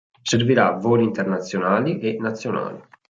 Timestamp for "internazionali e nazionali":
1.03-2.81